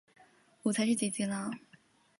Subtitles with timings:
[0.63, 1.51] 我才是姊姊啦！